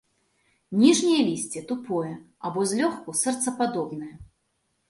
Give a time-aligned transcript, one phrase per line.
[0.83, 2.13] Ніжняе лісце тупое
[2.49, 4.13] або злёгку сэрцападобнае.